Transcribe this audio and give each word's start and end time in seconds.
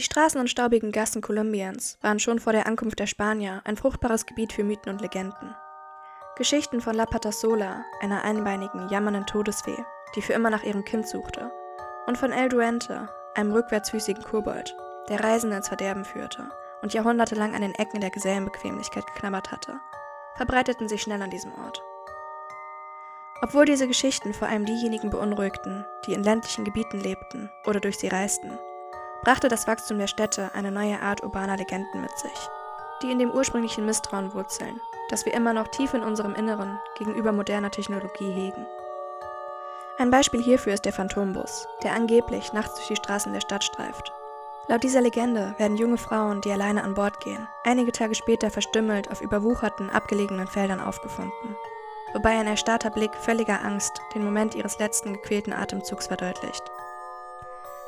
Die 0.00 0.04
Straßen 0.04 0.40
und 0.40 0.48
staubigen 0.48 0.92
Gassen 0.92 1.20
Kolumbiens 1.20 1.98
waren 2.00 2.18
schon 2.18 2.38
vor 2.38 2.54
der 2.54 2.66
Ankunft 2.66 2.98
der 2.98 3.06
Spanier 3.06 3.60
ein 3.64 3.76
fruchtbares 3.76 4.24
Gebiet 4.24 4.50
für 4.50 4.64
Mythen 4.64 4.90
und 4.90 5.02
Legenden. 5.02 5.54
Geschichten 6.38 6.80
von 6.80 6.94
La 6.94 7.04
Patasola, 7.04 7.84
einer 8.00 8.24
einbeinigen, 8.24 8.88
jammernden 8.88 9.26
Todesfee, 9.26 9.84
die 10.16 10.22
für 10.22 10.32
immer 10.32 10.48
nach 10.48 10.62
ihrem 10.62 10.86
Kind 10.86 11.06
suchte, 11.06 11.52
und 12.06 12.16
von 12.16 12.32
El 12.32 12.48
Duente, 12.48 13.10
einem 13.34 13.52
rückwärtsfüßigen 13.52 14.24
Kobold, 14.24 14.74
der 15.10 15.22
Reisende 15.22 15.58
ins 15.58 15.68
Verderben 15.68 16.06
führte 16.06 16.48
und 16.80 16.94
jahrhundertelang 16.94 17.54
an 17.54 17.60
den 17.60 17.74
Ecken 17.74 18.00
der 18.00 18.08
Gesellenbequemlichkeit 18.08 19.06
geknabbert 19.06 19.52
hatte, 19.52 19.80
verbreiteten 20.36 20.88
sich 20.88 21.02
schnell 21.02 21.20
an 21.20 21.28
diesem 21.28 21.52
Ort. 21.62 21.82
Obwohl 23.42 23.66
diese 23.66 23.86
Geschichten 23.86 24.32
vor 24.32 24.48
allem 24.48 24.64
diejenigen 24.64 25.10
beunruhigten, 25.10 25.84
die 26.06 26.14
in 26.14 26.22
ländlichen 26.22 26.64
Gebieten 26.64 27.00
lebten 27.00 27.50
oder 27.66 27.80
durch 27.80 27.98
sie 27.98 28.08
reisten, 28.08 28.58
brachte 29.22 29.48
das 29.48 29.66
Wachstum 29.66 29.98
der 29.98 30.06
Städte 30.06 30.50
eine 30.54 30.70
neue 30.70 31.00
Art 31.00 31.22
urbaner 31.22 31.56
Legenden 31.56 32.00
mit 32.00 32.16
sich, 32.18 32.48
die 33.02 33.10
in 33.10 33.18
dem 33.18 33.30
ursprünglichen 33.30 33.84
Misstrauen 33.84 34.32
wurzeln, 34.34 34.80
das 35.10 35.26
wir 35.26 35.34
immer 35.34 35.52
noch 35.52 35.68
tief 35.68 35.94
in 35.94 36.02
unserem 36.02 36.34
Inneren 36.34 36.78
gegenüber 36.96 37.32
moderner 37.32 37.70
Technologie 37.70 38.30
hegen. 38.30 38.66
Ein 39.98 40.10
Beispiel 40.10 40.42
hierfür 40.42 40.72
ist 40.72 40.86
der 40.86 40.94
Phantombus, 40.94 41.68
der 41.82 41.92
angeblich 41.92 42.54
nachts 42.54 42.76
durch 42.76 42.88
die 42.88 42.96
Straßen 42.96 43.32
der 43.34 43.42
Stadt 43.42 43.62
streift. 43.64 44.12
Laut 44.66 44.82
dieser 44.82 45.02
Legende 45.02 45.54
werden 45.58 45.76
junge 45.76 45.98
Frauen, 45.98 46.40
die 46.40 46.52
alleine 46.52 46.84
an 46.84 46.94
Bord 46.94 47.20
gehen, 47.20 47.48
einige 47.64 47.92
Tage 47.92 48.14
später 48.14 48.50
verstümmelt 48.50 49.10
auf 49.10 49.20
überwucherten, 49.20 49.90
abgelegenen 49.90 50.46
Feldern 50.46 50.80
aufgefunden, 50.80 51.56
wobei 52.14 52.38
ein 52.38 52.46
erstarrter 52.46 52.90
Blick 52.90 53.14
völliger 53.16 53.62
Angst 53.64 54.00
den 54.14 54.24
Moment 54.24 54.54
ihres 54.54 54.78
letzten 54.78 55.12
gequälten 55.12 55.52
Atemzugs 55.52 56.06
verdeutlicht. 56.06 56.69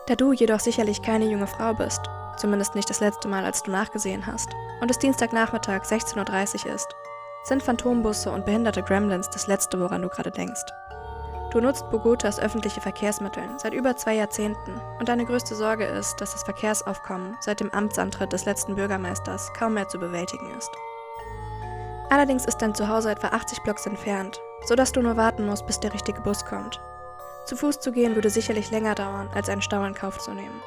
Da 0.07 0.17
du 0.17 0.33
jedoch 0.33 0.59
sicherlich 0.59 1.03
keine 1.03 1.27
junge 1.27 1.47
Frau 1.47 1.75
bist, 1.75 2.01
zumindest 2.37 2.75
nicht 2.75 2.91
das 2.91 3.01
letzte 3.01 3.29
Mal, 3.29 3.45
als 3.45 3.63
du 3.63 3.71
nachgesehen 3.71 4.27
hast, 4.27 4.51
und 4.81 4.91
es 4.91 4.99
Dienstagnachmittag 4.99 5.83
16.30 5.83 6.67
Uhr 6.67 6.75
ist, 6.75 6.89
sind 7.45 7.63
Phantombusse 7.63 8.31
und 8.31 8.45
behinderte 8.45 8.83
Gremlins 8.83 9.31
das 9.31 9.47
Letzte, 9.47 9.79
woran 9.81 10.03
du 10.03 10.09
gerade 10.09 10.33
denkst. 10.33 10.65
Du 11.53 11.61
nutzt 11.61 11.89
Bogotas 11.91 12.41
öffentliche 12.41 12.81
Verkehrsmittel 12.81 13.45
seit 13.59 13.75
über 13.75 13.97
zwei 13.97 14.15
Jahrzehnten 14.15 14.81
und 14.99 15.09
deine 15.09 15.25
größte 15.25 15.55
Sorge 15.55 15.85
ist, 15.85 16.21
dass 16.21 16.33
das 16.33 16.43
Verkehrsaufkommen 16.43 17.37
seit 17.41 17.61
dem 17.61 17.71
Amtsantritt 17.71 18.33
des 18.33 18.45
letzten 18.45 18.75
Bürgermeisters 18.75 19.53
kaum 19.53 19.75
mehr 19.75 19.87
zu 19.87 19.99
bewältigen 19.99 20.51
ist. 20.57 20.71
Allerdings 22.11 22.47
ist 22.47 22.59
dein 22.59 22.75
Zuhause 22.75 23.11
etwa 23.11 23.29
80 23.29 23.63
Blocks 23.63 23.87
entfernt, 23.87 24.41
sodass 24.65 24.93
du 24.93 25.03
nur 25.03 25.17
warten 25.17 25.47
musst, 25.47 25.67
bis 25.67 25.79
der 25.79 25.93
richtige 25.93 26.23
Bus 26.23 26.45
kommt 26.45 26.81
zu 27.45 27.57
Fuß 27.57 27.81
zu 27.81 27.93
gehen 27.93 28.15
würde 28.15 28.31
sicherlich 28.31 28.71
länger 28.71 28.95
dauern, 28.95 29.29
als 29.35 29.49
einen 29.49 29.63
Stau 29.63 29.85
in 29.85 29.95
Kauf 29.95 30.19
zu 30.19 30.33
nehmen. 30.33 30.63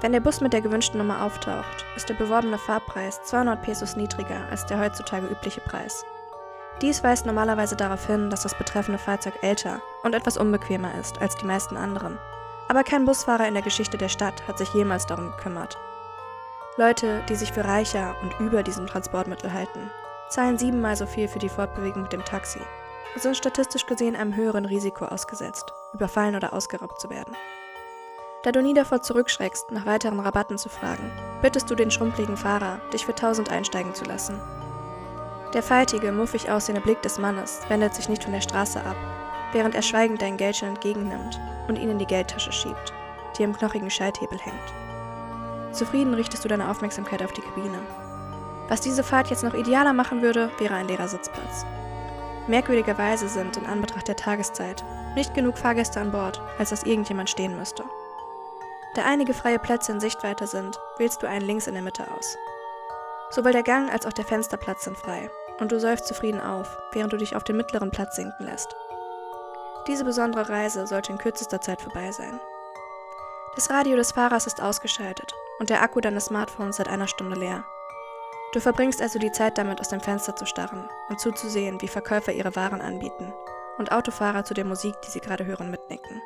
Wenn 0.00 0.12
der 0.12 0.20
Bus 0.20 0.40
mit 0.40 0.52
der 0.52 0.60
gewünschten 0.60 0.98
Nummer 0.98 1.22
auftaucht, 1.22 1.84
ist 1.96 2.08
der 2.08 2.14
beworbene 2.14 2.58
Fahrpreis 2.58 3.22
200 3.24 3.62
Pesos 3.62 3.96
niedriger 3.96 4.46
als 4.50 4.66
der 4.66 4.78
heutzutage 4.80 5.26
übliche 5.26 5.60
Preis. 5.60 6.04
Dies 6.82 7.04
weist 7.04 7.24
normalerweise 7.24 7.76
darauf 7.76 8.06
hin, 8.06 8.30
dass 8.30 8.42
das 8.42 8.56
betreffende 8.58 8.98
Fahrzeug 8.98 9.34
älter 9.42 9.80
und 10.02 10.14
etwas 10.14 10.36
unbequemer 10.36 10.94
ist 11.00 11.20
als 11.20 11.36
die 11.36 11.46
meisten 11.46 11.76
anderen. 11.76 12.18
Aber 12.68 12.82
kein 12.82 13.04
Busfahrer 13.04 13.46
in 13.46 13.54
der 13.54 13.62
Geschichte 13.62 13.96
der 13.96 14.08
Stadt 14.08 14.46
hat 14.48 14.58
sich 14.58 14.74
jemals 14.74 15.06
darum 15.06 15.30
gekümmert. 15.30 15.78
Leute, 16.76 17.22
die 17.28 17.36
sich 17.36 17.52
für 17.52 17.64
reicher 17.64 18.16
und 18.22 18.38
über 18.40 18.62
diesem 18.62 18.86
Transportmittel 18.86 19.52
halten, 19.52 19.90
zahlen 20.28 20.58
siebenmal 20.58 20.96
so 20.96 21.06
viel 21.06 21.28
für 21.28 21.38
die 21.38 21.48
Fortbewegung 21.48 22.02
mit 22.02 22.12
dem 22.12 22.24
Taxi 22.24 22.60
sind 23.22 23.36
statistisch 23.36 23.86
gesehen 23.86 24.16
einem 24.16 24.34
höheren 24.34 24.64
Risiko 24.64 25.04
ausgesetzt, 25.04 25.72
überfallen 25.92 26.34
oder 26.34 26.52
ausgeraubt 26.52 27.00
zu 27.00 27.10
werden. 27.10 27.34
Da 28.42 28.52
du 28.52 28.60
nie 28.60 28.74
davor 28.74 29.00
zurückschreckst, 29.00 29.70
nach 29.70 29.86
weiteren 29.86 30.20
Rabatten 30.20 30.58
zu 30.58 30.68
fragen, 30.68 31.10
bittest 31.40 31.70
du 31.70 31.74
den 31.74 31.90
schrumpeligen 31.90 32.36
Fahrer, 32.36 32.80
dich 32.92 33.06
für 33.06 33.12
1000 33.12 33.50
einsteigen 33.50 33.94
zu 33.94 34.04
lassen. 34.04 34.38
Der 35.54 35.62
faltige, 35.62 36.12
muffig 36.12 36.50
aussehende 36.50 36.82
Blick 36.82 37.00
des 37.02 37.18
Mannes 37.18 37.60
wendet 37.68 37.94
sich 37.94 38.08
nicht 38.08 38.24
von 38.24 38.32
der 38.32 38.40
Straße 38.40 38.84
ab, 38.84 38.96
während 39.52 39.74
er 39.74 39.82
schweigend 39.82 40.20
deinen 40.20 40.36
Geldschein 40.36 40.70
entgegennimmt 40.70 41.40
und 41.68 41.78
ihn 41.78 41.90
in 41.90 41.98
die 41.98 42.06
Geldtasche 42.06 42.52
schiebt, 42.52 42.92
die 43.38 43.44
am 43.44 43.56
knochigen 43.56 43.90
Schalthebel 43.90 44.38
hängt. 44.38 44.74
Zufrieden 45.72 46.14
richtest 46.14 46.44
du 46.44 46.48
deine 46.48 46.68
Aufmerksamkeit 46.70 47.22
auf 47.22 47.32
die 47.32 47.40
Kabine. 47.40 47.78
Was 48.68 48.80
diese 48.80 49.02
Fahrt 49.02 49.30
jetzt 49.30 49.44
noch 49.44 49.54
idealer 49.54 49.92
machen 49.92 50.22
würde, 50.22 50.50
wäre 50.58 50.74
ein 50.74 50.88
leerer 50.88 51.08
Sitzplatz. 51.08 51.64
Merkwürdigerweise 52.46 53.28
sind 53.28 53.56
in 53.56 53.66
Anbetracht 53.66 54.08
der 54.08 54.16
Tageszeit 54.16 54.84
nicht 55.14 55.34
genug 55.34 55.56
Fahrgäste 55.56 56.00
an 56.00 56.10
Bord, 56.10 56.40
als 56.58 56.70
dass 56.70 56.82
irgendjemand 56.82 57.30
stehen 57.30 57.56
müsste. 57.56 57.84
Da 58.94 59.04
einige 59.04 59.34
freie 59.34 59.58
Plätze 59.58 59.92
in 59.92 60.00
Sichtweite 60.00 60.46
sind, 60.46 60.78
wählst 60.98 61.22
du 61.22 61.28
einen 61.28 61.46
links 61.46 61.66
in 61.66 61.74
der 61.74 61.82
Mitte 61.82 62.04
aus. 62.16 62.36
Sowohl 63.30 63.52
der 63.52 63.62
Gang 63.62 63.90
als 63.90 64.06
auch 64.06 64.12
der 64.12 64.24
Fensterplatz 64.24 64.84
sind 64.84 64.96
frei 64.96 65.30
und 65.58 65.72
du 65.72 65.80
säufst 65.80 66.06
zufrieden 66.06 66.40
auf, 66.40 66.76
während 66.92 67.12
du 67.12 67.16
dich 67.16 67.34
auf 67.34 67.44
den 67.44 67.56
mittleren 67.56 67.90
Platz 67.90 68.16
sinken 68.16 68.44
lässt. 68.44 68.76
Diese 69.86 70.04
besondere 70.04 70.48
Reise 70.48 70.86
sollte 70.86 71.12
in 71.12 71.18
kürzester 71.18 71.60
Zeit 71.60 71.80
vorbei 71.80 72.12
sein. 72.12 72.40
Das 73.54 73.70
Radio 73.70 73.96
des 73.96 74.12
Fahrers 74.12 74.46
ist 74.46 74.62
ausgeschaltet 74.62 75.34
und 75.58 75.70
der 75.70 75.82
Akku 75.82 76.00
deines 76.00 76.26
Smartphones 76.26 76.76
seit 76.76 76.88
einer 76.88 77.06
Stunde 77.06 77.36
leer. 77.36 77.64
Du 78.54 78.60
verbringst 78.60 79.02
also 79.02 79.18
die 79.18 79.32
Zeit 79.32 79.58
damit, 79.58 79.80
aus 79.80 79.88
dem 79.88 80.00
Fenster 80.00 80.36
zu 80.36 80.46
starren 80.46 80.88
und 81.08 81.18
zuzusehen, 81.18 81.82
wie 81.82 81.88
Verkäufer 81.88 82.32
ihre 82.32 82.54
Waren 82.54 82.80
anbieten 82.80 83.34
und 83.78 83.90
Autofahrer 83.90 84.44
zu 84.44 84.54
der 84.54 84.64
Musik, 84.64 84.94
die 85.04 85.10
sie 85.10 85.18
gerade 85.18 85.44
hören, 85.44 85.72
mitnicken. 85.72 86.22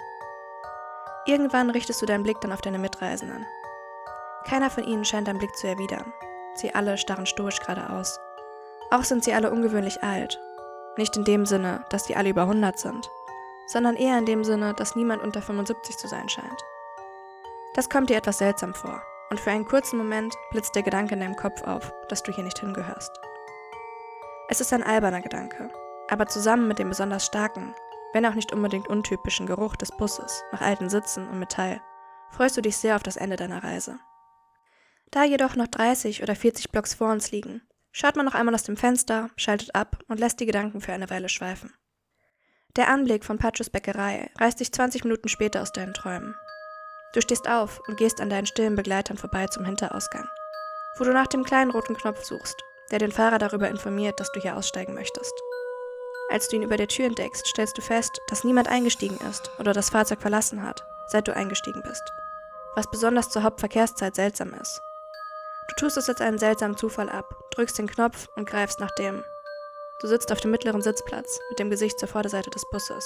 Irgendwann 1.24 1.70
richtest 1.70 2.02
du 2.02 2.06
deinen 2.06 2.24
Blick 2.24 2.38
dann 2.42 2.52
auf 2.52 2.60
deine 2.60 2.78
Mitreisenden. 2.78 3.46
Keiner 4.46 4.68
von 4.68 4.84
ihnen 4.84 5.06
scheint 5.06 5.26
deinen 5.26 5.38
Blick 5.38 5.56
zu 5.56 5.68
erwidern. 5.68 6.12
Sie 6.54 6.74
alle 6.74 6.98
starren 6.98 7.24
stoisch 7.24 7.60
geradeaus. 7.60 8.20
Auch 8.90 9.04
sind 9.04 9.24
sie 9.24 9.32
alle 9.32 9.50
ungewöhnlich 9.50 10.02
alt. 10.02 10.38
Nicht 10.98 11.16
in 11.16 11.24
dem 11.24 11.46
Sinne, 11.46 11.86
dass 11.88 12.04
sie 12.04 12.14
alle 12.14 12.28
über 12.28 12.42
100 12.42 12.78
sind, 12.78 13.10
sondern 13.68 13.96
eher 13.96 14.18
in 14.18 14.26
dem 14.26 14.44
Sinne, 14.44 14.74
dass 14.74 14.96
niemand 14.96 15.22
unter 15.22 15.40
75 15.40 15.96
zu 15.96 16.08
sein 16.08 16.28
scheint. 16.28 16.62
Das 17.74 17.88
kommt 17.88 18.10
dir 18.10 18.18
etwas 18.18 18.36
seltsam 18.36 18.74
vor 18.74 19.00
und 19.30 19.40
für 19.40 19.50
einen 19.50 19.66
kurzen 19.66 19.96
Moment 19.98 20.34
blitzt 20.50 20.74
der 20.74 20.82
Gedanke 20.82 21.14
in 21.14 21.20
deinem 21.20 21.36
Kopf 21.36 21.62
auf, 21.62 21.92
dass 22.08 22.22
du 22.22 22.32
hier 22.32 22.44
nicht 22.44 22.58
hingehörst. 22.58 23.12
Es 24.48 24.60
ist 24.60 24.72
ein 24.72 24.82
alberner 24.82 25.20
Gedanke, 25.20 25.70
aber 26.08 26.26
zusammen 26.26 26.68
mit 26.68 26.78
dem 26.78 26.88
besonders 26.88 27.26
starken, 27.26 27.74
wenn 28.12 28.24
auch 28.24 28.34
nicht 28.34 28.52
unbedingt 28.52 28.88
untypischen 28.88 29.46
Geruch 29.46 29.76
des 29.76 29.90
Busses 29.90 30.42
nach 30.52 30.62
alten 30.62 30.88
Sitzen 30.88 31.28
und 31.28 31.38
Metall, 31.38 31.80
freust 32.30 32.56
du 32.56 32.62
dich 32.62 32.76
sehr 32.76 32.96
auf 32.96 33.02
das 33.02 33.16
Ende 33.16 33.36
deiner 33.36 33.62
Reise. 33.62 33.98
Da 35.10 35.24
jedoch 35.24 35.56
noch 35.56 35.68
30 35.68 36.22
oder 36.22 36.34
40 36.34 36.70
Blocks 36.70 36.94
vor 36.94 37.10
uns 37.10 37.30
liegen, 37.30 37.62
schaut 37.92 38.16
man 38.16 38.26
noch 38.26 38.34
einmal 38.34 38.54
aus 38.54 38.62
dem 38.62 38.76
Fenster, 38.76 39.30
schaltet 39.36 39.74
ab 39.74 39.98
und 40.08 40.20
lässt 40.20 40.40
die 40.40 40.46
Gedanken 40.46 40.80
für 40.80 40.92
eine 40.92 41.10
Weile 41.10 41.28
schweifen. 41.28 41.72
Der 42.76 42.88
Anblick 42.88 43.24
von 43.24 43.38
Pachos 43.38 43.70
Bäckerei 43.70 44.30
reißt 44.38 44.60
dich 44.60 44.72
20 44.72 45.04
Minuten 45.04 45.28
später 45.28 45.62
aus 45.62 45.72
deinen 45.72 45.94
Träumen. 45.94 46.34
Du 47.14 47.20
stehst 47.22 47.48
auf 47.48 47.80
und 47.88 47.96
gehst 47.96 48.20
an 48.20 48.28
deinen 48.28 48.46
stillen 48.46 48.76
Begleitern 48.76 49.16
vorbei 49.16 49.46
zum 49.46 49.64
Hinterausgang, 49.64 50.28
wo 50.98 51.04
du 51.04 51.12
nach 51.12 51.26
dem 51.26 51.44
kleinen 51.44 51.70
roten 51.70 51.96
Knopf 51.96 52.22
suchst, 52.22 52.62
der 52.90 52.98
den 52.98 53.12
Fahrer 53.12 53.38
darüber 53.38 53.68
informiert, 53.68 54.20
dass 54.20 54.30
du 54.32 54.40
hier 54.40 54.56
aussteigen 54.56 54.94
möchtest. 54.94 55.32
Als 56.30 56.48
du 56.48 56.56
ihn 56.56 56.62
über 56.62 56.76
der 56.76 56.88
Tür 56.88 57.06
entdeckst, 57.06 57.46
stellst 57.46 57.78
du 57.78 57.82
fest, 57.82 58.20
dass 58.28 58.44
niemand 58.44 58.68
eingestiegen 58.68 59.18
ist 59.30 59.50
oder 59.58 59.72
das 59.72 59.88
Fahrzeug 59.88 60.20
verlassen 60.20 60.62
hat, 60.62 60.84
seit 61.06 61.26
du 61.26 61.34
eingestiegen 61.34 61.82
bist, 61.82 62.02
was 62.74 62.90
besonders 62.90 63.30
zur 63.30 63.42
Hauptverkehrszeit 63.42 64.14
seltsam 64.14 64.52
ist. 64.52 64.82
Du 65.68 65.74
tust 65.76 65.96
es 65.96 66.08
als 66.10 66.20
einen 66.20 66.38
seltsamen 66.38 66.76
Zufall 66.76 67.08
ab, 67.08 67.34
drückst 67.52 67.78
den 67.78 67.86
Knopf 67.86 68.28
und 68.36 68.48
greifst 68.48 68.80
nach 68.80 68.90
dem. 68.92 69.24
Du 70.00 70.06
sitzt 70.06 70.30
auf 70.30 70.40
dem 70.40 70.50
mittleren 70.50 70.82
Sitzplatz 70.82 71.40
mit 71.48 71.58
dem 71.58 71.70
Gesicht 71.70 71.98
zur 71.98 72.08
Vorderseite 72.08 72.50
des 72.50 72.68
Busses. 72.70 73.04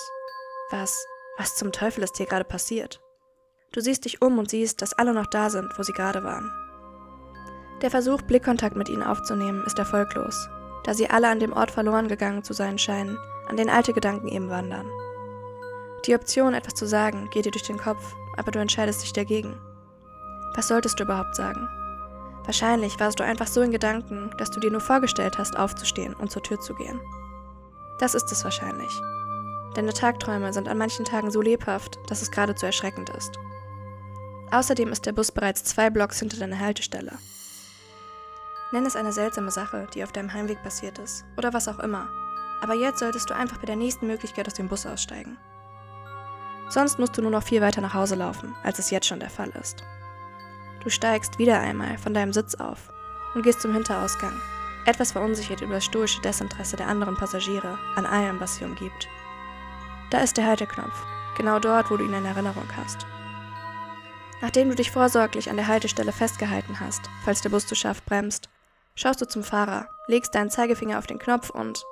Was, 0.70 1.06
was 1.38 1.54
zum 1.54 1.70
Teufel 1.70 2.02
ist 2.02 2.16
hier 2.16 2.26
gerade 2.26 2.44
passiert? 2.44 3.00
Du 3.72 3.80
siehst 3.80 4.04
dich 4.04 4.20
um 4.20 4.38
und 4.38 4.50
siehst, 4.50 4.82
dass 4.82 4.92
alle 4.92 5.14
noch 5.14 5.26
da 5.26 5.48
sind, 5.48 5.72
wo 5.78 5.82
sie 5.82 5.94
gerade 5.94 6.22
waren. 6.24 6.52
Der 7.80 7.90
Versuch, 7.90 8.20
Blickkontakt 8.22 8.76
mit 8.76 8.90
ihnen 8.90 9.02
aufzunehmen, 9.02 9.64
ist 9.64 9.78
erfolglos, 9.78 10.48
da 10.84 10.92
sie 10.92 11.08
alle 11.08 11.28
an 11.28 11.40
dem 11.40 11.54
Ort 11.54 11.70
verloren 11.70 12.06
gegangen 12.06 12.44
zu 12.44 12.52
sein 12.52 12.78
scheinen, 12.78 13.18
an 13.48 13.56
den 13.56 13.70
alte 13.70 13.92
Gedanken 13.92 14.28
eben 14.28 14.50
wandern. 14.50 14.86
Die 16.06 16.14
Option, 16.14 16.52
etwas 16.52 16.74
zu 16.74 16.86
sagen, 16.86 17.30
geht 17.32 17.46
dir 17.46 17.50
durch 17.50 17.66
den 17.66 17.78
Kopf, 17.78 18.14
aber 18.36 18.50
du 18.50 18.58
entscheidest 18.58 19.02
dich 19.02 19.12
dagegen. 19.12 19.58
Was 20.54 20.68
solltest 20.68 21.00
du 21.00 21.04
überhaupt 21.04 21.34
sagen? 21.34 21.66
Wahrscheinlich 22.44 23.00
warst 23.00 23.20
du 23.20 23.24
einfach 23.24 23.46
so 23.46 23.62
in 23.62 23.70
Gedanken, 23.70 24.30
dass 24.36 24.50
du 24.50 24.60
dir 24.60 24.70
nur 24.70 24.80
vorgestellt 24.80 25.38
hast, 25.38 25.56
aufzustehen 25.56 26.14
und 26.14 26.30
zur 26.30 26.42
Tür 26.42 26.60
zu 26.60 26.74
gehen. 26.74 27.00
Das 28.00 28.14
ist 28.14 28.30
es 28.32 28.44
wahrscheinlich. 28.44 28.92
Deine 29.74 29.92
Tagträume 29.92 30.52
sind 30.52 30.68
an 30.68 30.76
manchen 30.76 31.04
Tagen 31.04 31.30
so 31.30 31.40
lebhaft, 31.40 31.98
dass 32.08 32.20
es 32.20 32.30
geradezu 32.30 32.66
erschreckend 32.66 33.10
ist. 33.10 33.38
Außerdem 34.52 34.92
ist 34.92 35.06
der 35.06 35.12
Bus 35.12 35.32
bereits 35.32 35.64
zwei 35.64 35.88
Blocks 35.88 36.18
hinter 36.18 36.36
deiner 36.36 36.58
Haltestelle. 36.58 37.12
Nenn 38.70 38.84
es 38.84 38.96
eine 38.96 39.12
seltsame 39.12 39.50
Sache, 39.50 39.88
die 39.94 40.04
auf 40.04 40.12
deinem 40.12 40.32
Heimweg 40.32 40.62
passiert 40.62 40.98
ist, 40.98 41.24
oder 41.38 41.54
was 41.54 41.68
auch 41.68 41.78
immer. 41.78 42.10
Aber 42.60 42.74
jetzt 42.74 42.98
solltest 42.98 43.30
du 43.30 43.34
einfach 43.34 43.58
bei 43.58 43.66
der 43.66 43.76
nächsten 43.76 44.06
Möglichkeit 44.06 44.46
aus 44.46 44.52
dem 44.52 44.68
Bus 44.68 44.84
aussteigen. 44.84 45.38
Sonst 46.68 46.98
musst 46.98 47.16
du 47.16 47.22
nur 47.22 47.30
noch 47.30 47.42
viel 47.42 47.62
weiter 47.62 47.80
nach 47.80 47.94
Hause 47.94 48.14
laufen, 48.14 48.54
als 48.62 48.78
es 48.78 48.90
jetzt 48.90 49.06
schon 49.06 49.20
der 49.20 49.30
Fall 49.30 49.50
ist. 49.60 49.82
Du 50.82 50.90
steigst 50.90 51.38
wieder 51.38 51.58
einmal 51.58 51.96
von 51.96 52.12
deinem 52.12 52.34
Sitz 52.34 52.54
auf 52.54 52.92
und 53.34 53.42
gehst 53.42 53.62
zum 53.62 53.72
Hinterausgang, 53.72 54.38
etwas 54.84 55.12
verunsichert 55.12 55.62
über 55.62 55.74
das 55.74 55.84
stoische 55.86 56.20
Desinteresse 56.20 56.76
der 56.76 56.88
anderen 56.88 57.16
Passagiere 57.16 57.78
an 57.96 58.04
allem, 58.04 58.38
was 58.38 58.56
sie 58.56 58.64
umgibt. 58.64 59.08
Da 60.10 60.18
ist 60.18 60.36
der 60.36 60.46
Halteknopf, 60.46 61.06
genau 61.38 61.58
dort, 61.58 61.90
wo 61.90 61.96
du 61.96 62.04
ihn 62.04 62.12
in 62.12 62.26
Erinnerung 62.26 62.68
hast. 62.76 63.06
Nachdem 64.42 64.68
du 64.68 64.74
dich 64.74 64.90
vorsorglich 64.90 65.48
an 65.50 65.56
der 65.56 65.68
Haltestelle 65.68 66.10
festgehalten 66.10 66.80
hast, 66.80 67.00
falls 67.24 67.42
der 67.42 67.50
Bus 67.50 67.64
zu 67.64 67.76
scharf 67.76 68.02
bremst, 68.04 68.48
schaust 68.96 69.20
du 69.20 69.28
zum 69.28 69.44
Fahrer, 69.44 69.88
legst 70.08 70.34
deinen 70.34 70.50
Zeigefinger 70.50 70.98
auf 70.98 71.06
den 71.06 71.20
Knopf 71.20 71.50
und 71.50 71.84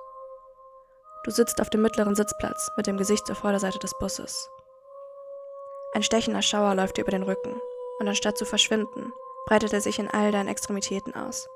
du 1.23 1.31
sitzt 1.31 1.61
auf 1.61 1.71
dem 1.71 1.81
mittleren 1.81 2.17
Sitzplatz 2.17 2.73
mit 2.77 2.89
dem 2.89 2.97
Gesicht 2.97 3.25
zur 3.25 3.37
Vorderseite 3.37 3.79
des 3.79 3.97
Busses. 4.01 4.51
Ein 5.95 6.03
stechender 6.03 6.43
Schauer 6.43 6.75
läuft 6.75 6.97
dir 6.97 7.03
über 7.03 7.13
den 7.13 7.23
Rücken 7.23 7.55
und 8.01 8.09
anstatt 8.09 8.37
zu 8.37 8.45
verschwinden, 8.45 9.13
breitet 9.47 9.73
er 9.73 9.81
sich 9.81 10.01
in 10.01 10.09
all 10.09 10.33
deinen 10.33 10.49
Extremitäten 10.49 11.15
aus. 11.15 11.49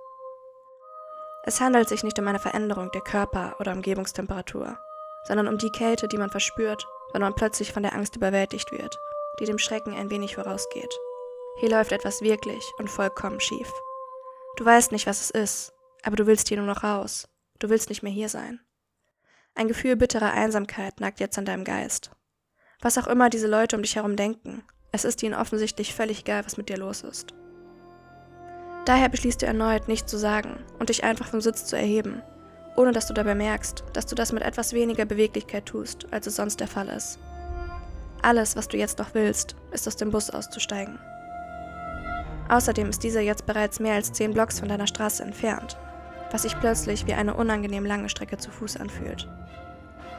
Es 1.43 1.61
handelt 1.61 1.89
sich 1.89 2.05
nicht 2.05 2.21
um 2.21 2.29
eine 2.29 2.39
Veränderung 2.39 2.93
der 2.93 3.03
Körper- 3.03 3.57
oder 3.59 3.73
Umgebungstemperatur, 3.73 4.79
sondern 5.25 5.49
um 5.49 5.59
die 5.59 5.73
Kälte, 5.73 6.07
die 6.07 6.19
man 6.19 6.31
verspürt, 6.31 6.87
wenn 7.13 7.21
man 7.21 7.35
plötzlich 7.35 7.73
von 7.73 7.83
der 7.83 7.95
Angst 7.95 8.15
überwältigt 8.15 8.71
wird 8.71 8.97
die 9.41 9.45
dem 9.45 9.59
Schrecken 9.59 9.95
ein 9.95 10.11
wenig 10.11 10.35
vorausgeht. 10.35 10.93
Hier 11.59 11.71
läuft 11.71 11.93
etwas 11.93 12.23
wirklich 12.23 12.65
und 12.79 12.91
vollkommen 12.91 13.41
schief. 13.41 13.73
Du 14.57 14.65
weißt 14.65 14.93
nicht, 14.93 15.07
was 15.07 15.21
es 15.21 15.31
ist, 15.31 15.73
aber 16.03 16.17
du 16.17 16.27
willst 16.27 16.49
hier 16.49 16.57
nur 16.59 16.67
noch 16.67 16.85
raus. 16.85 17.29
Du 17.59 17.69
willst 17.69 17.89
nicht 17.89 18.03
mehr 18.03 18.13
hier 18.13 18.29
sein. 18.29 18.61
Ein 19.55 19.69
Gefühl 19.69 19.97
bitterer 19.97 20.33
Einsamkeit 20.33 21.01
nagt 21.01 21.21
jetzt 21.21 21.39
an 21.39 21.45
deinem 21.45 21.65
Geist. 21.65 22.11
Was 22.81 22.99
auch 22.99 23.07
immer 23.07 23.31
diese 23.31 23.47
Leute 23.47 23.77
um 23.77 23.83
dich 23.83 23.97
herum 23.97 24.17
denken, 24.17 24.65
es 24.93 25.05
ist 25.05 25.23
ihnen 25.23 25.35
offensichtlich 25.35 25.95
völlig 25.95 26.21
egal, 26.21 26.45
was 26.45 26.57
mit 26.57 26.69
dir 26.69 26.77
los 26.77 27.03
ist. 27.03 27.35
Daher 28.85 29.09
beschließt 29.09 29.41
du 29.41 29.47
erneut, 29.47 29.89
nichts 29.89 30.11
zu 30.11 30.19
sagen 30.19 30.65
und 30.79 30.89
dich 30.89 31.05
einfach 31.05 31.27
vom 31.27 31.41
Sitz 31.41 31.65
zu 31.65 31.77
erheben, 31.77 32.23
ohne 32.77 32.93
dass 32.93 33.07
du 33.07 33.15
dabei 33.15 33.35
merkst, 33.35 33.85
dass 33.93 34.07
du 34.07 34.15
das 34.15 34.33
mit 34.33 34.43
etwas 34.43 34.73
weniger 34.73 35.05
Beweglichkeit 35.05 35.67
tust, 35.67 36.13
als 36.13 36.27
es 36.27 36.37
sonst 36.37 36.61
der 36.61 36.69
Fall 36.69 36.89
ist. 36.89 37.19
Alles, 38.25 38.57
was 38.57 38.69
du 38.69 38.79
jetzt 38.79 38.99
noch 38.99 39.13
willst, 39.13 39.55
ist 39.71 39.87
aus 39.87 39.97
dem 39.97 40.11
Bus 40.11 40.31
auszusteigen. 40.31 40.99
Außerdem 42.49 42.89
ist 42.89 43.03
dieser 43.03 43.21
jetzt 43.21 43.45
bereits 43.45 43.81
mehr 43.81 43.97
als 43.97 44.15
zehn 44.15 44.33
Blocks 44.33 44.61
von 44.61 44.69
deiner 44.71 44.87
Straße 44.87 45.23
entfernt, 45.23 45.77
was 46.31 46.43
sich 46.43 46.59
plötzlich 46.59 47.07
wie 47.07 47.13
eine 47.13 47.35
unangenehm 47.35 47.85
lange 47.85 48.09
Strecke 48.09 48.39
zu 48.39 48.51
Fuß 48.51 48.79
anfühlt. 48.79 49.29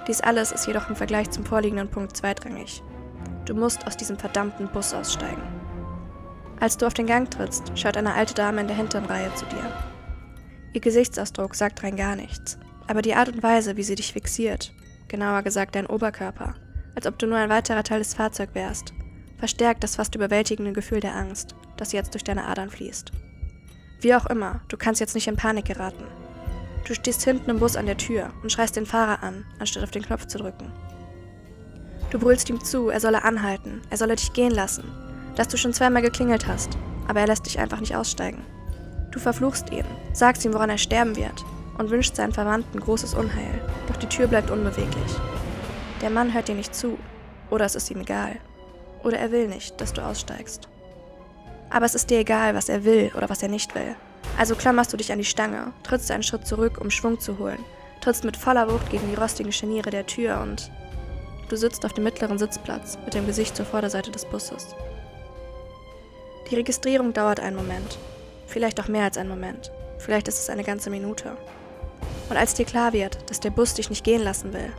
Dies 0.08 0.22
alles 0.22 0.52
ist 0.52 0.68
jedoch 0.68 0.88
im 0.88 0.96
Vergleich 0.96 1.32
zum 1.32 1.46
vorliegenden 1.46 1.90
Punkt 1.90 2.16
zweitrangig. 2.16 2.84
Du 3.46 3.56
musst 3.56 3.88
aus 3.88 3.98
diesem 3.98 4.20
verdammten 4.20 4.68
Bus 4.68 4.94
aussteigen. 4.94 5.42
Als 6.60 6.78
du 6.78 6.86
auf 6.86 6.94
den 6.94 7.08
Gang 7.08 7.32
trittst, 7.32 7.72
schaut 7.74 7.98
eine 7.98 8.14
alte 8.14 8.36
Dame 8.36 8.62
in 8.62 8.68
der 8.68 8.78
hinteren 8.78 9.06
Reihe 9.06 9.34
zu 9.34 9.46
dir. 9.46 9.74
Ihr 10.74 10.82
Gesichtsausdruck 10.82 11.56
sagt 11.56 11.82
rein 11.82 11.96
gar 11.96 12.16
nichts, 12.16 12.60
aber 12.86 13.02
die 13.02 13.16
Art 13.16 13.30
und 13.30 13.42
Weise, 13.42 13.78
wie 13.78 13.84
sie 13.84 13.96
dich 13.96 14.14
fixiert, 14.14 14.74
genauer 15.08 15.42
gesagt 15.42 15.74
dein 15.74 15.88
Oberkörper, 15.88 16.54
als 16.96 17.06
ob 17.06 17.20
du 17.20 17.28
nur 17.28 17.38
ein 17.38 17.50
weiterer 17.50 17.84
Teil 17.84 18.00
des 18.00 18.14
Fahrzeugs 18.14 18.56
wärst, 18.56 18.94
verstärkt 19.38 19.84
das 19.84 19.98
fast 19.98 20.16
überwältigende 20.16 20.74
Gefühl 20.74 21.02
der 21.02 21.16
Angst, 21.16 21.56
das 21.78 21.92
jetzt 21.92 22.14
durch 22.14 22.24
deine 22.24 22.46
Adern 22.46 22.70
fließt. 22.70 23.12
Wie 24.02 24.16
auch 24.16 24.26
immer, 24.28 24.62
du 24.70 24.78
kannst 24.78 25.02
jetzt 25.02 25.16
nicht 25.16 25.28
in 25.28 25.36
Panik 25.36 25.66
geraten. 25.66 26.06
Du 26.88 26.94
stehst 26.94 27.24
hinten 27.24 27.50
im 27.50 27.60
Bus 27.60 27.76
an 27.76 27.86
der 27.86 27.98
Tür 27.98 28.32
und 28.44 28.52
schreist 28.52 28.76
den 28.76 28.86
Fahrer 28.86 29.24
an, 29.24 29.46
anstatt 29.60 29.84
auf 29.84 29.92
den 29.92 30.04
Knopf 30.04 30.28
zu 30.28 30.38
drücken. 30.38 30.72
Du 32.12 32.20
brüllst 32.20 32.50
ihm 32.50 32.64
zu, 32.64 32.90
er 32.90 33.00
solle 33.00 33.24
anhalten, 33.24 33.82
er 33.90 33.98
solle 33.98 34.16
dich 34.16 34.34
gehen 34.34 34.52
lassen, 34.52 34.86
dass 35.36 35.48
du 35.48 35.58
schon 35.58 35.74
zweimal 35.74 36.02
geklingelt 36.02 36.48
hast, 36.48 36.78
aber 37.08 37.22
er 37.22 37.28
lässt 37.28 37.46
dich 37.46 37.60
einfach 37.60 37.80
nicht 37.80 37.96
aussteigen. 37.96 38.44
Du 39.12 39.20
verfluchst 39.20 39.72
ihn, 39.72 39.86
sagst 40.14 40.46
ihm, 40.46 40.54
woran 40.54 40.70
er 40.70 40.78
sterben 40.78 41.16
wird 41.16 41.44
und 41.78 41.90
wünschst 41.90 42.16
seinen 42.16 42.34
Verwandten 42.34 42.80
großes 42.80 43.14
Unheil, 43.16 43.62
doch 43.88 43.98
die 43.98 44.08
Tür 44.10 44.28
bleibt 44.28 44.52
unbeweglich. 44.52 45.16
Der 46.02 46.10
Mann 46.10 46.34
hört 46.34 46.48
dir 46.48 46.56
nicht 46.56 46.76
zu, 46.76 46.98
oder 47.50 47.66
es 47.66 47.76
ist 47.76 47.90
ihm 47.90 48.02
egal, 48.02 48.38
oder 49.04 49.18
er 49.18 49.32
will 49.32 49.48
nicht, 49.48 49.80
dass 49.80 49.94
du 49.94 50.02
aussteigst. 50.02 50.68
Aber 51.70 51.86
es 51.86 51.96
ist 51.96 52.10
dir 52.10 52.20
egal, 52.20 52.54
was 52.54 52.70
er 52.70 52.84
will 52.84 53.12
oder 53.16 53.30
was 53.30 53.42
er 53.42 53.50
nicht 53.50 53.76
will. 53.76 53.96
Also 54.38 54.56
klammerst 54.56 54.92
du 54.92 54.98
dich 54.98 55.12
an 55.12 55.20
die 55.20 55.26
Stange, 55.26 55.72
trittst 55.84 56.12
einen 56.12 56.24
Schritt 56.24 56.46
zurück, 56.46 56.80
um 56.82 56.92
Schwung 56.92 57.20
zu 57.20 57.40
holen, 57.40 57.64
trittst 58.02 58.26
mit 58.26 58.36
voller 58.36 58.70
Wucht 58.72 58.90
gegen 58.90 59.10
die 59.10 59.16
rostigen 59.16 59.52
Scharniere 59.52 59.90
der 59.90 60.06
Tür 60.06 60.42
und 60.42 60.70
du 61.48 61.56
sitzt 61.56 61.86
auf 61.86 61.94
dem 61.94 62.04
mittleren 62.04 62.38
Sitzplatz 62.38 62.98
mit 63.06 63.14
dem 63.14 63.26
Gesicht 63.26 63.56
zur 63.56 63.66
Vorderseite 63.66 64.12
des 64.12 64.26
Busses. 64.26 64.76
Die 66.50 66.56
Registrierung 66.56 67.14
dauert 67.14 67.40
einen 67.40 67.56
Moment, 67.56 67.98
vielleicht 68.48 68.80
auch 68.80 68.88
mehr 68.88 69.06
als 69.06 69.18
einen 69.18 69.30
Moment, 69.30 69.72
vielleicht 69.98 70.28
ist 70.28 70.40
es 70.40 70.50
eine 70.50 70.64
ganze 70.64 70.90
Minute. 70.90 71.38
Und 72.30 72.38
als 72.38 72.54
dir 72.54 72.66
klar 72.66 72.92
wird, 72.92 73.30
dass 73.30 73.40
der 73.40 73.52
Bus 73.52 73.76
dich 73.76 73.90
nicht 73.90 74.04
gehen 74.04 74.22
lassen 74.22 74.52
will, 74.54 74.72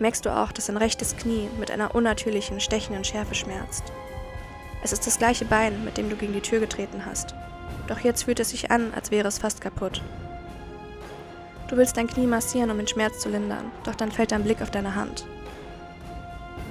merkst 0.00 0.24
du 0.24 0.34
auch, 0.34 0.52
dass 0.52 0.66
dein 0.66 0.76
rechtes 0.76 1.16
Knie 1.16 1.48
mit 1.58 1.70
einer 1.70 1.94
unnatürlichen, 1.94 2.60
stechenden 2.60 3.04
Schärfe 3.04 3.34
schmerzt. 3.34 3.84
Es 4.82 4.92
ist 4.92 5.06
das 5.06 5.18
gleiche 5.18 5.44
Bein, 5.44 5.84
mit 5.84 5.98
dem 5.98 6.08
du 6.08 6.16
gegen 6.16 6.32
die 6.32 6.40
Tür 6.40 6.60
getreten 6.60 7.04
hast. 7.04 7.34
Doch 7.86 8.00
jetzt 8.00 8.24
fühlt 8.24 8.40
es 8.40 8.50
sich 8.50 8.70
an, 8.70 8.92
als 8.94 9.10
wäre 9.10 9.28
es 9.28 9.38
fast 9.38 9.60
kaputt. 9.60 10.02
Du 11.68 11.76
willst 11.76 11.96
dein 11.96 12.08
Knie 12.08 12.26
massieren, 12.26 12.70
um 12.70 12.78
den 12.78 12.88
Schmerz 12.88 13.20
zu 13.20 13.28
lindern, 13.28 13.70
doch 13.84 13.94
dann 13.94 14.10
fällt 14.10 14.32
dein 14.32 14.42
Blick 14.42 14.62
auf 14.62 14.70
deine 14.70 14.94
Hand. 14.94 15.26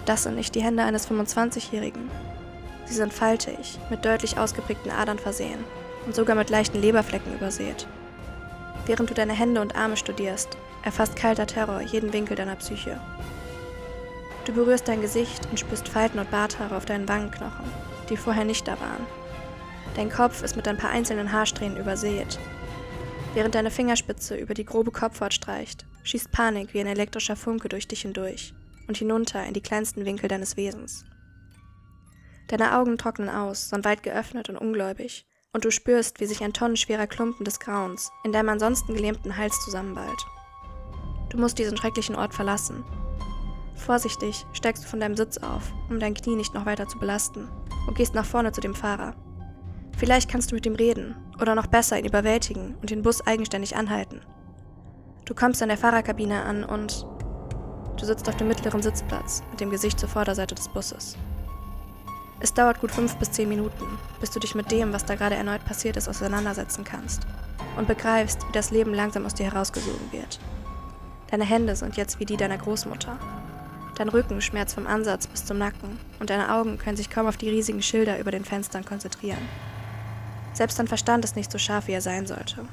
Das 0.05 0.23
sind 0.23 0.35
nicht 0.35 0.55
die 0.55 0.63
Hände 0.63 0.83
eines 0.83 1.09
25-Jährigen. 1.09 2.09
Sie 2.85 2.95
sind 2.95 3.13
faltig, 3.13 3.77
mit 3.89 4.03
deutlich 4.03 4.39
ausgeprägten 4.39 4.91
Adern 4.91 5.19
versehen 5.19 5.63
und 6.05 6.15
sogar 6.15 6.35
mit 6.35 6.49
leichten 6.49 6.81
Leberflecken 6.81 7.35
übersät. 7.35 7.87
Während 8.87 9.09
du 9.09 9.13
deine 9.13 9.33
Hände 9.33 9.61
und 9.61 9.75
Arme 9.75 9.95
studierst, 9.95 10.57
erfasst 10.83 11.15
kalter 11.15 11.47
Terror 11.47 11.81
jeden 11.81 12.13
Winkel 12.13 12.35
deiner 12.35 12.55
Psyche. 12.55 12.99
Du 14.45 14.53
berührst 14.53 14.87
dein 14.87 15.01
Gesicht 15.01 15.47
und 15.51 15.59
spürst 15.59 15.87
Falten 15.87 16.19
und 16.19 16.31
Barthaare 16.31 16.75
auf 16.75 16.85
deinen 16.85 17.07
Wangenknochen, 17.07 17.65
die 18.09 18.17
vorher 18.17 18.45
nicht 18.45 18.67
da 18.67 18.79
waren. 18.79 19.05
Dein 19.95 20.09
Kopf 20.09 20.43
ist 20.43 20.55
mit 20.55 20.67
ein 20.67 20.77
paar 20.77 20.89
einzelnen 20.89 21.31
Haarsträhnen 21.31 21.77
übersät. 21.77 22.39
Während 23.33 23.53
deine 23.53 23.69
Fingerspitze 23.69 24.35
über 24.35 24.53
die 24.53 24.65
grobe 24.65 24.91
Kopfhaut 24.91 25.33
streicht, 25.33 25.85
schießt 26.03 26.31
Panik 26.31 26.73
wie 26.73 26.79
ein 26.79 26.87
elektrischer 26.87 27.35
Funke 27.35 27.69
durch 27.69 27.87
dich 27.87 28.01
hindurch 28.01 28.53
und 28.87 28.97
hinunter 28.97 29.45
in 29.45 29.53
die 29.53 29.61
kleinsten 29.61 30.05
Winkel 30.05 30.27
deines 30.27 30.57
Wesens. 30.57 31.05
Deine 32.47 32.75
Augen 32.75 32.97
trocknen 32.97 33.29
aus, 33.29 33.69
sind 33.69 33.85
weit 33.85 34.01
geöffnet 34.01 34.49
und 34.49 34.57
ungläubig, 34.57 35.27
und 35.53 35.65
du 35.65 35.71
spürst, 35.71 36.19
wie 36.19 36.25
sich 36.25 36.43
ein 36.43 36.53
tonnenschwerer 36.53 37.07
Klumpen 37.07 37.43
des 37.43 37.59
Grauens 37.59 38.11
in 38.23 38.31
deinem 38.31 38.49
ansonsten 38.49 38.93
gelähmten 38.95 39.37
Hals 39.37 39.59
zusammenballt. 39.63 40.25
Du 41.29 41.37
musst 41.37 41.59
diesen 41.59 41.77
schrecklichen 41.77 42.15
Ort 42.15 42.33
verlassen. 42.33 42.83
Vorsichtig 43.75 44.45
steigst 44.51 44.83
du 44.83 44.87
von 44.87 44.99
deinem 44.99 45.15
Sitz 45.15 45.37
auf, 45.37 45.71
um 45.89 45.99
dein 45.99 46.13
Knie 46.13 46.35
nicht 46.35 46.53
noch 46.53 46.65
weiter 46.65 46.87
zu 46.87 46.99
belasten, 46.99 47.47
und 47.87 47.95
gehst 47.95 48.13
nach 48.13 48.25
vorne 48.25 48.51
zu 48.51 48.61
dem 48.61 48.75
Fahrer. 48.75 49.15
Vielleicht 49.97 50.29
kannst 50.29 50.51
du 50.51 50.55
mit 50.55 50.65
ihm 50.65 50.75
reden 50.75 51.15
oder 51.41 51.55
noch 51.55 51.67
besser 51.67 51.97
ihn 51.99 52.05
überwältigen 52.05 52.75
und 52.81 52.89
den 52.89 53.01
Bus 53.01 53.25
eigenständig 53.25 53.75
anhalten. 53.75 54.21
Du 55.25 55.35
kommst 55.35 55.61
an 55.61 55.69
der 55.69 55.77
Fahrerkabine 55.77 56.41
an 56.43 56.63
und 56.63 57.05
du 57.97 58.05
sitzt 58.05 58.27
auf 58.27 58.37
dem 58.37 58.47
mittleren 58.47 58.81
Sitzplatz 58.81 59.43
mit 59.51 59.59
dem 59.59 59.69
Gesicht 59.69 59.99
zur 59.99 60.09
Vorderseite 60.09 60.55
des 60.55 60.69
Busses. 60.69 61.17
Es 62.39 62.53
dauert 62.53 62.79
gut 62.79 62.91
fünf 62.91 63.17
bis 63.17 63.31
zehn 63.31 63.49
Minuten, 63.49 63.85
bis 64.21 64.31
du 64.31 64.39
dich 64.39 64.55
mit 64.55 64.71
dem, 64.71 64.93
was 64.93 65.05
da 65.05 65.15
gerade 65.15 65.35
erneut 65.35 65.65
passiert 65.65 65.97
ist, 65.97 66.07
auseinandersetzen 66.07 66.85
kannst 66.85 67.27
und 67.77 67.87
begreifst, 67.87 68.47
wie 68.47 68.53
das 68.53 68.71
Leben 68.71 68.93
langsam 68.93 69.25
aus 69.25 69.33
dir 69.33 69.51
herausgesogen 69.51 70.11
wird. 70.11 70.39
Deine 71.31 71.45
Hände 71.45 71.75
sind 71.75 71.95
jetzt 71.95 72.19
wie 72.19 72.25
die 72.25 72.37
deiner 72.37 72.57
Großmutter. 72.57 73.17
Dein 73.95 74.09
Rücken 74.09 74.41
schmerzt 74.41 74.75
vom 74.75 74.87
Ansatz 74.87 75.27
bis 75.27 75.45
zum 75.45 75.57
Nacken 75.57 75.99
und 76.19 76.29
deine 76.29 76.53
Augen 76.53 76.77
können 76.77 76.97
sich 76.97 77.09
kaum 77.09 77.27
auf 77.27 77.37
die 77.37 77.49
riesigen 77.49 77.81
Schilder 77.81 78.17
über 78.17 78.31
den 78.31 78.45
Fenstern 78.45 78.85
konzentrieren. 78.85 79.47
Selbst 80.53 80.79
dein 80.79 80.87
Verstand 80.87 81.23
ist 81.23 81.35
nicht 81.35 81.51
so 81.51 81.57
scharf, 81.57 81.87
wie 81.87 81.91
er 81.91 82.01
sein 82.01 82.25
sollte. 82.25 82.65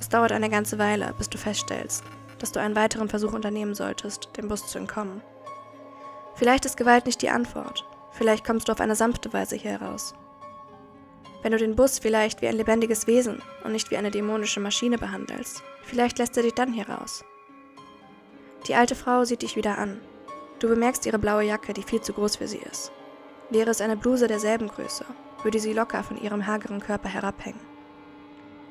Es 0.00 0.08
dauert 0.08 0.32
eine 0.32 0.50
ganze 0.50 0.78
Weile, 0.78 1.14
bis 1.16 1.28
du 1.28 1.38
feststellst, 1.38 2.02
dass 2.38 2.52
du 2.52 2.60
einen 2.60 2.74
weiteren 2.74 3.08
Versuch 3.08 3.32
unternehmen 3.32 3.74
solltest, 3.74 4.30
dem 4.36 4.48
Bus 4.48 4.66
zu 4.66 4.78
entkommen. 4.78 5.20
Vielleicht 6.34 6.64
ist 6.64 6.76
Gewalt 6.76 7.06
nicht 7.06 7.22
die 7.22 7.30
Antwort, 7.30 7.84
vielleicht 8.12 8.44
kommst 8.44 8.68
du 8.68 8.72
auf 8.72 8.80
eine 8.80 8.96
sanfte 8.96 9.32
Weise 9.32 9.56
hier 9.56 9.72
heraus. 9.72 10.14
Wenn 11.42 11.52
du 11.52 11.58
den 11.58 11.76
Bus 11.76 11.98
vielleicht 11.98 12.42
wie 12.42 12.48
ein 12.48 12.56
lebendiges 12.56 13.06
Wesen 13.06 13.40
und 13.62 13.72
nicht 13.72 13.90
wie 13.90 13.96
eine 13.96 14.10
dämonische 14.10 14.60
Maschine 14.60 14.98
behandelst, 14.98 15.62
vielleicht 15.84 16.18
lässt 16.18 16.36
er 16.36 16.42
dich 16.42 16.54
dann 16.54 16.72
hier 16.72 16.88
raus. 16.88 17.24
Die 18.68 18.74
alte 18.74 18.96
Frau 18.96 19.24
sieht 19.24 19.42
dich 19.42 19.54
wieder 19.54 19.78
an. 19.78 20.00
Du 20.58 20.68
bemerkst 20.68 21.06
ihre 21.06 21.18
blaue 21.18 21.44
Jacke, 21.44 21.72
die 21.72 21.82
viel 21.82 22.00
zu 22.00 22.12
groß 22.12 22.36
für 22.36 22.48
sie 22.48 22.58
ist. 22.58 22.90
Wäre 23.50 23.70
es 23.70 23.80
eine 23.80 23.96
Bluse 23.96 24.26
derselben 24.26 24.68
Größe, 24.68 25.04
würde 25.42 25.60
sie 25.60 25.72
locker 25.72 26.02
von 26.02 26.20
ihrem 26.20 26.46
hageren 26.46 26.80
Körper 26.80 27.08
herabhängen. 27.08 27.60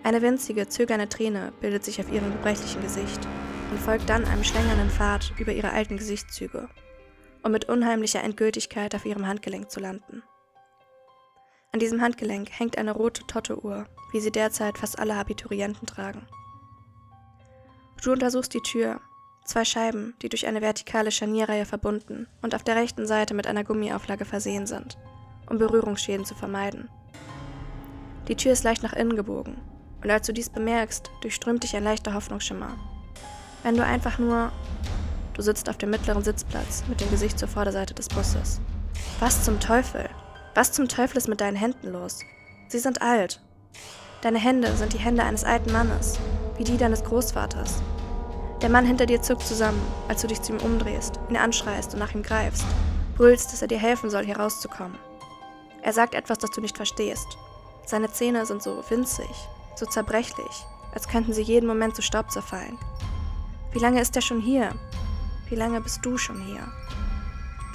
Eine 0.03 0.21
winzige, 0.21 0.67
zögernde 0.67 1.07
Träne 1.07 1.53
bildet 1.61 1.85
sich 1.85 1.99
auf 1.99 2.11
ihrem 2.11 2.31
gebrechlichen 2.31 2.81
Gesicht 2.81 3.25
und 3.71 3.79
folgt 3.79 4.09
dann 4.09 4.25
einem 4.25 4.43
schlängernden 4.43 4.89
Pfad 4.89 5.31
über 5.39 5.53
ihre 5.53 5.71
alten 5.71 5.97
Gesichtszüge, 5.97 6.67
um 7.43 7.51
mit 7.51 7.69
unheimlicher 7.69 8.21
Endgültigkeit 8.21 8.93
auf 8.95 9.05
ihrem 9.05 9.25
Handgelenk 9.25 9.71
zu 9.71 9.79
landen. 9.79 10.23
An 11.71 11.79
diesem 11.79 12.01
Handgelenk 12.01 12.49
hängt 12.51 12.77
eine 12.77 12.91
rote 12.91 13.25
Totte-Uhr, 13.27 13.87
wie 14.11 14.19
sie 14.19 14.31
derzeit 14.31 14.77
fast 14.77 14.99
alle 14.99 15.15
Abiturienten 15.15 15.87
tragen. 15.87 16.27
Du 18.03 18.11
untersuchst 18.11 18.53
die 18.53 18.61
Tür, 18.61 19.01
zwei 19.45 19.63
Scheiben, 19.63 20.15
die 20.21 20.29
durch 20.29 20.47
eine 20.47 20.61
vertikale 20.61 21.11
Scharnierreihe 21.11 21.65
verbunden 21.65 22.27
und 22.41 22.53
auf 22.55 22.63
der 22.63 22.75
rechten 22.75 23.07
Seite 23.07 23.33
mit 23.33 23.47
einer 23.47 23.63
Gummiauflage 23.63 24.25
versehen 24.25 24.67
sind, 24.67 24.97
um 25.49 25.57
Berührungsschäden 25.57 26.25
zu 26.25 26.35
vermeiden. 26.35 26.89
Die 28.27 28.35
Tür 28.35 28.51
ist 28.51 28.63
leicht 28.63 28.83
nach 28.83 28.93
innen 28.93 29.15
gebogen, 29.15 29.57
und 30.03 30.09
als 30.11 30.27
du 30.27 30.33
dies 30.33 30.49
bemerkst, 30.49 31.09
durchströmt 31.21 31.63
dich 31.63 31.75
ein 31.75 31.83
leichter 31.83 32.13
Hoffnungsschimmer. 32.13 32.77
Wenn 33.63 33.77
du 33.77 33.83
einfach 33.83 34.19
nur... 34.19 34.51
Du 35.33 35.41
sitzt 35.41 35.67
auf 35.69 35.77
dem 35.77 35.89
mittleren 35.89 36.23
Sitzplatz 36.23 36.83
mit 36.87 37.01
dem 37.01 37.09
Gesicht 37.11 37.37
zur 37.37 37.49
Vorderseite 37.49 37.93
des 37.93 38.07
Busses. 38.07 38.61
Was 39.19 39.43
zum 39.43 39.59
Teufel? 39.59 40.09
Was 40.53 40.71
zum 40.71 40.87
Teufel 40.87 41.17
ist 41.17 41.27
mit 41.27 41.41
deinen 41.41 41.57
Händen 41.57 41.91
los? 41.91 42.21
Sie 42.69 42.79
sind 42.79 43.01
alt. 43.01 43.41
Deine 44.21 44.39
Hände 44.39 44.75
sind 44.77 44.93
die 44.93 44.97
Hände 44.97 45.23
eines 45.23 45.43
alten 45.43 45.71
Mannes, 45.73 46.17
wie 46.57 46.63
die 46.63 46.77
deines 46.77 47.03
Großvaters. 47.03 47.81
Der 48.61 48.69
Mann 48.69 48.85
hinter 48.85 49.05
dir 49.05 49.21
zuckt 49.21 49.43
zusammen, 49.43 49.81
als 50.07 50.21
du 50.21 50.27
dich 50.27 50.41
zu 50.41 50.53
ihm 50.53 50.59
umdrehst, 50.59 51.19
ihn 51.29 51.37
anschreist 51.37 51.93
und 51.93 51.99
nach 51.99 52.15
ihm 52.15 52.23
greifst, 52.23 52.65
brüllst, 53.17 53.51
dass 53.51 53.61
er 53.61 53.67
dir 53.67 53.77
helfen 53.77 54.09
soll, 54.09 54.25
hier 54.25 54.37
rauszukommen. 54.37 54.97
Er 55.81 55.93
sagt 55.93 56.15
etwas, 56.15 56.37
das 56.39 56.51
du 56.51 56.61
nicht 56.61 56.77
verstehst. 56.77 57.37
Seine 57.85 58.11
Zähne 58.11 58.45
sind 58.45 58.63
so 58.63 58.83
winzig, 58.89 59.29
so 59.75 59.85
zerbrechlich, 59.85 60.65
als 60.93 61.07
könnten 61.07 61.33
sie 61.33 61.41
jeden 61.41 61.67
Moment 61.67 61.95
zu 61.95 62.01
Staub 62.01 62.31
zerfallen. 62.31 62.79
Wie 63.71 63.79
lange 63.79 64.01
ist 64.01 64.15
er 64.15 64.21
schon 64.21 64.39
hier? 64.39 64.69
Wie 65.49 65.55
lange 65.55 65.81
bist 65.81 65.99
du 66.03 66.17
schon 66.17 66.41
hier? 66.41 66.65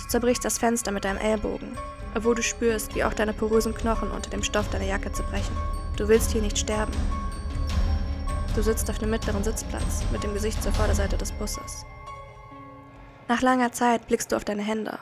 Du 0.02 0.08
zerbrichst 0.08 0.44
das 0.44 0.58
Fenster 0.58 0.90
mit 0.90 1.04
deinem 1.04 1.18
Ellbogen, 1.18 1.76
obwohl 2.16 2.34
du 2.34 2.42
spürst, 2.42 2.94
wie 2.94 3.04
auch 3.04 3.14
deine 3.14 3.34
porösen 3.34 3.74
Knochen 3.74 4.10
unter 4.10 4.30
dem 4.30 4.42
Stoff 4.42 4.68
deiner 4.70 4.86
Jacke 4.86 5.12
zerbrechen. 5.12 5.54
Du 5.96 6.08
willst 6.08 6.32
hier 6.32 6.42
nicht 6.42 6.58
sterben. 6.58 6.92
Du 8.54 8.62
sitzt 8.62 8.90
auf 8.90 8.98
dem 8.98 9.10
mittleren 9.10 9.44
Sitzplatz 9.44 10.02
mit 10.10 10.22
dem 10.22 10.34
Gesicht 10.34 10.62
zur 10.62 10.72
Vorderseite 10.72 11.16
des 11.16 11.32
Busses. 11.32 11.84
Nach 13.28 13.42
langer 13.42 13.72
Zeit 13.72 14.06
blickst 14.08 14.32
du 14.32 14.36
auf 14.36 14.44
deine 14.44 14.62
Hände. 14.62 14.98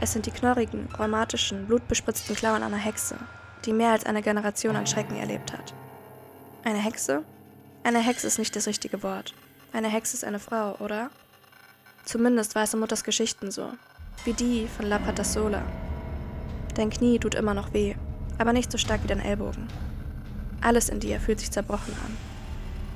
Es 0.00 0.12
sind 0.12 0.26
die 0.26 0.30
knorrigen, 0.30 0.88
rheumatischen, 0.98 1.66
blutbespritzten 1.66 2.34
Klauen 2.34 2.62
einer 2.62 2.76
Hexe, 2.76 3.16
die 3.64 3.72
mehr 3.72 3.92
als 3.92 4.04
eine 4.04 4.22
Generation 4.22 4.76
an 4.76 4.86
Schrecken 4.86 5.16
erlebt 5.16 5.52
hat. 5.52 5.74
Eine 6.64 6.78
Hexe? 6.78 7.22
Eine 7.84 8.00
Hexe 8.00 8.26
ist 8.26 8.38
nicht 8.38 8.56
das 8.56 8.66
richtige 8.66 9.02
Wort. 9.02 9.32
Eine 9.72 9.88
Hexe 9.88 10.16
ist 10.16 10.24
eine 10.24 10.40
Frau, 10.40 10.74
oder? 10.80 11.10
Zumindest 12.04 12.54
weiß 12.54 12.74
Mutters 12.76 13.04
Geschichten 13.04 13.50
so, 13.50 13.72
wie 14.24 14.32
die 14.32 14.66
von 14.66 14.86
La 14.86 14.98
Patasola, 14.98 15.62
Dein 16.76 16.90
Knie 16.90 17.18
tut 17.18 17.34
immer 17.34 17.54
noch 17.54 17.72
weh, 17.72 17.94
aber 18.36 18.52
nicht 18.52 18.70
so 18.70 18.76
stark 18.76 19.02
wie 19.02 19.08
dein 19.08 19.20
Ellbogen. 19.20 19.66
Alles 20.60 20.90
in 20.90 21.00
dir 21.00 21.18
fühlt 21.18 21.40
sich 21.40 21.50
zerbrochen 21.50 21.94
an. 22.04 22.35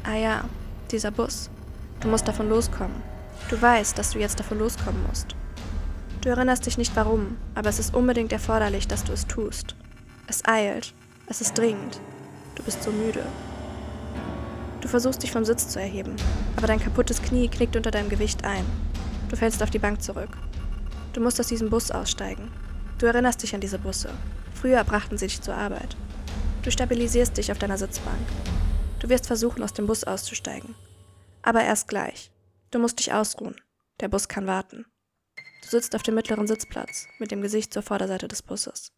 Ah 0.02 0.16
ja, 0.16 0.44
dieser 0.90 1.10
Bus. 1.10 1.50
Du 2.00 2.08
musst 2.08 2.26
davon 2.26 2.48
loskommen. 2.48 3.02
Du 3.48 3.60
weißt, 3.60 3.98
dass 3.98 4.10
du 4.10 4.18
jetzt 4.18 4.40
davon 4.40 4.58
loskommen 4.58 5.04
musst. 5.06 5.34
Du 6.22 6.28
erinnerst 6.28 6.66
dich 6.66 6.78
nicht 6.78 6.96
warum, 6.96 7.36
aber 7.54 7.68
es 7.68 7.78
ist 7.78 7.94
unbedingt 7.94 8.32
erforderlich, 8.32 8.88
dass 8.88 9.04
du 9.04 9.12
es 9.12 9.26
tust. 9.26 9.74
Es 10.26 10.44
eilt. 10.46 10.94
Es 11.26 11.40
ist 11.40 11.56
dringend. 11.56 12.00
Du 12.54 12.62
bist 12.62 12.82
so 12.82 12.90
müde. 12.90 13.24
Du 14.80 14.88
versuchst 14.88 15.22
dich 15.22 15.32
vom 15.32 15.44
Sitz 15.44 15.68
zu 15.68 15.78
erheben, 15.78 16.16
aber 16.56 16.66
dein 16.66 16.80
kaputtes 16.80 17.20
Knie 17.22 17.48
knickt 17.48 17.76
unter 17.76 17.90
deinem 17.90 18.08
Gewicht 18.08 18.44
ein. 18.44 18.64
Du 19.28 19.36
fällst 19.36 19.62
auf 19.62 19.70
die 19.70 19.78
Bank 19.78 20.02
zurück. 20.02 20.30
Du 21.12 21.20
musst 21.20 21.38
aus 21.38 21.48
diesem 21.48 21.70
Bus 21.70 21.90
aussteigen. 21.90 22.50
Du 22.98 23.06
erinnerst 23.06 23.42
dich 23.42 23.54
an 23.54 23.60
diese 23.60 23.78
Busse. 23.78 24.10
Früher 24.54 24.82
brachten 24.84 25.18
sie 25.18 25.26
dich 25.26 25.40
zur 25.40 25.54
Arbeit. 25.54 25.96
Du 26.62 26.70
stabilisierst 26.70 27.36
dich 27.36 27.52
auf 27.52 27.58
deiner 27.58 27.78
Sitzbank. 27.78 28.18
Du 29.00 29.08
wirst 29.08 29.26
versuchen, 29.26 29.62
aus 29.62 29.72
dem 29.72 29.86
Bus 29.86 30.04
auszusteigen. 30.04 30.74
Aber 31.42 31.64
erst 31.64 31.88
gleich. 31.88 32.30
Du 32.70 32.78
musst 32.78 32.98
dich 32.98 33.12
ausruhen. 33.12 33.56
Der 33.98 34.08
Bus 34.08 34.28
kann 34.28 34.46
warten. 34.46 34.84
Du 35.62 35.68
sitzt 35.68 35.96
auf 35.96 36.02
dem 36.02 36.14
mittleren 36.14 36.46
Sitzplatz, 36.46 37.06
mit 37.18 37.30
dem 37.30 37.40
Gesicht 37.40 37.72
zur 37.72 37.82
Vorderseite 37.82 38.28
des 38.28 38.42
Busses. 38.42 38.92